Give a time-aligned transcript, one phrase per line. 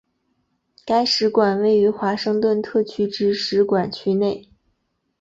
[0.83, 4.49] 该使馆位于华盛顿特区之使馆区内。